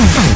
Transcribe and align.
Mm-hmm. 0.00 0.29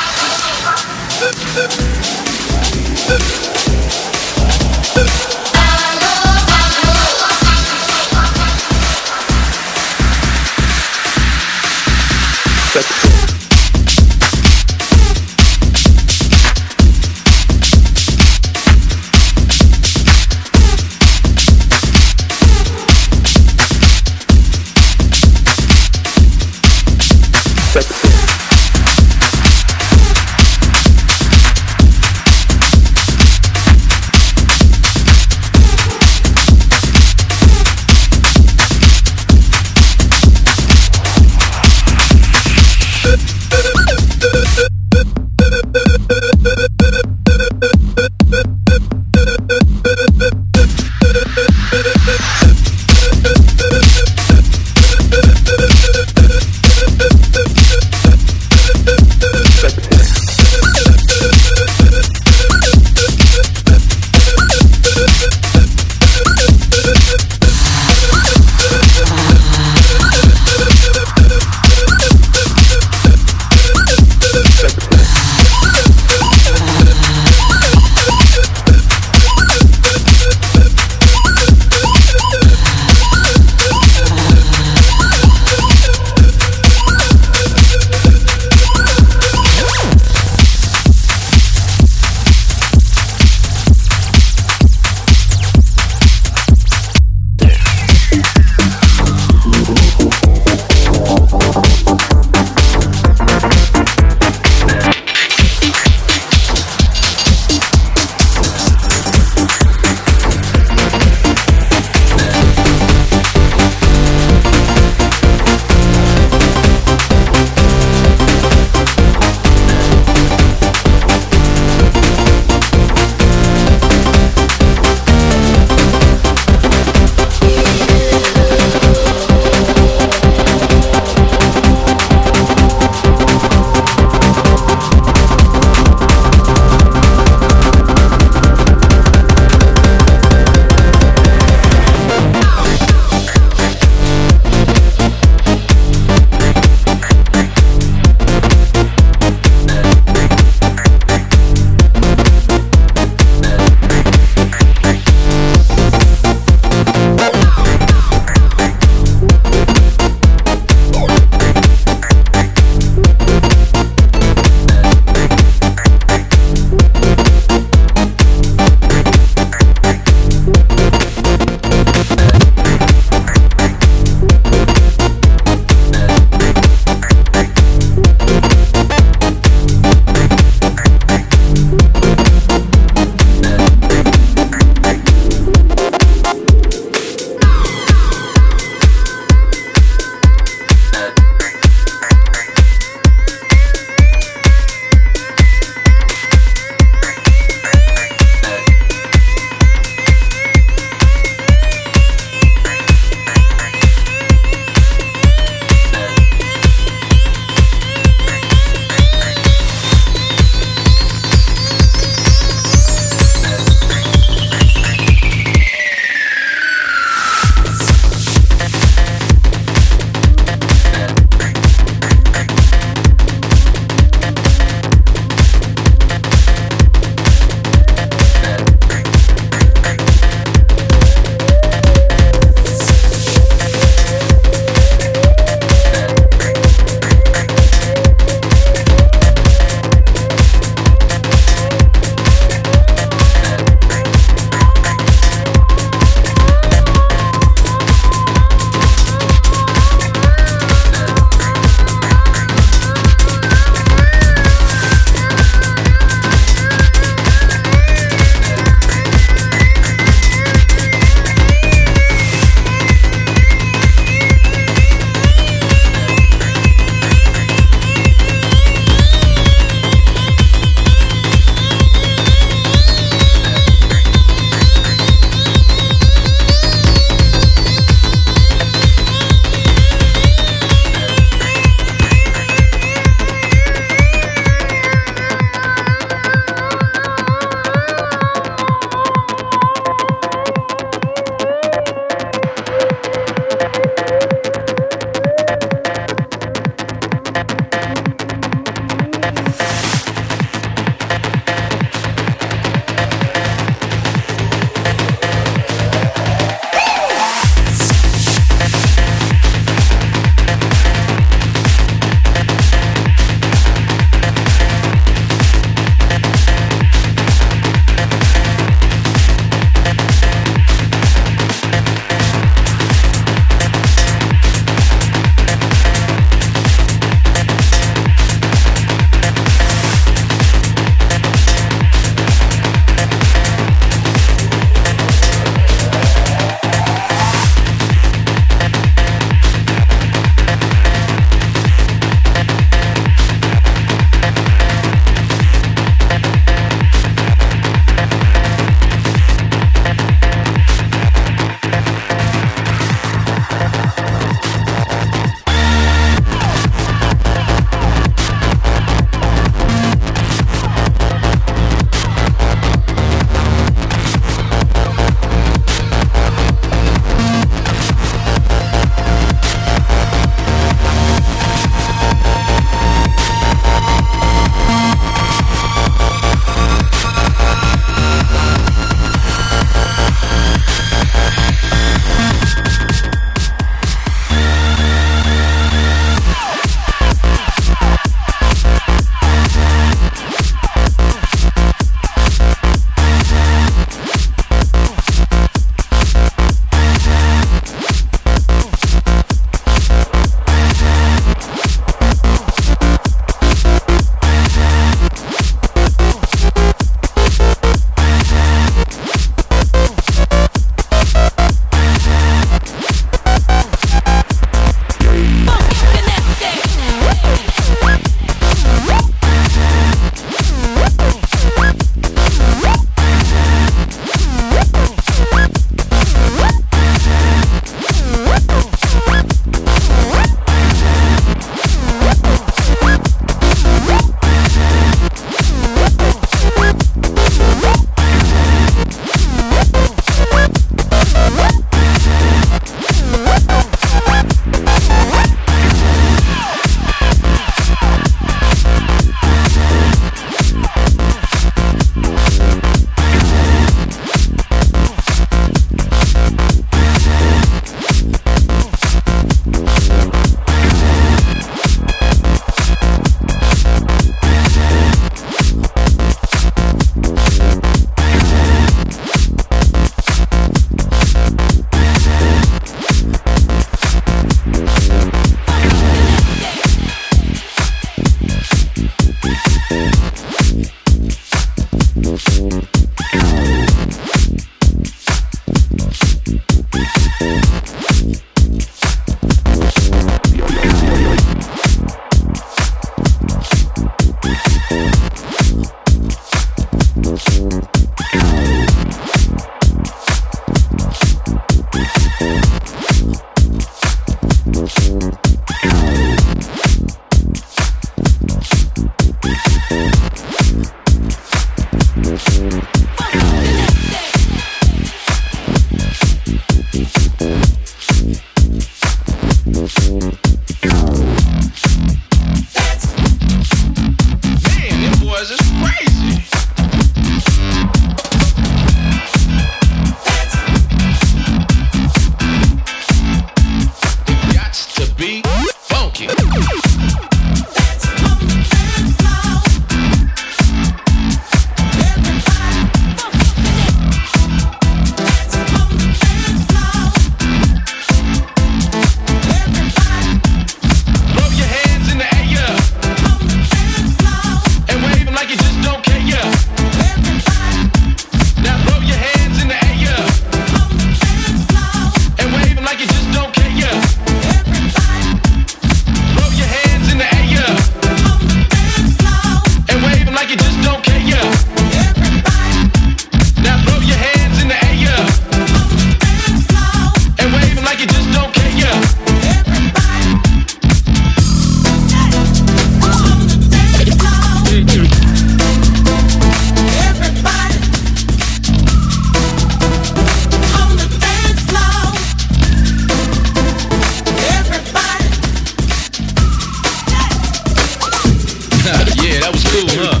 huh? 599.56 600.00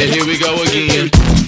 And 0.00 0.10
here 0.10 0.26
we 0.26 0.38
go 0.38 0.62
again. 0.62 1.39